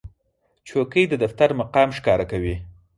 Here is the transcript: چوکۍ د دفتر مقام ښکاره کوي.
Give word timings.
چوکۍ 0.67 1.03
د 1.09 1.13
دفتر 1.23 1.49
مقام 1.61 1.89
ښکاره 1.97 2.25
کوي. 2.31 2.55